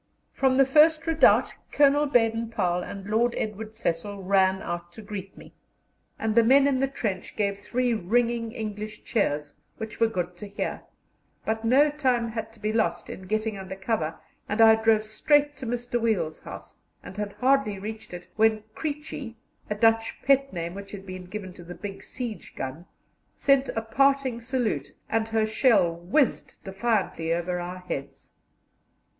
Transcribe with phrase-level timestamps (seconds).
[0.33, 5.37] From the first redoubt Colonel Baden Powell and Lord Edward Cecil ran out to greet
[5.37, 5.53] me,
[6.17, 10.47] and the men in the trench gave three ringing English cheers, which were good to
[10.47, 10.81] hear;
[11.45, 14.19] but no time had to be lost in getting under cover,
[14.49, 16.01] and I drove straight to Mr.
[16.01, 19.35] Wiel's house, and had hardly reached it when "Creechy"
[19.69, 22.87] (a Dutch pet name which had been given to the big siege gun)
[23.35, 28.33] sent a parting salute, and her shell whizzed defiantly over our heads.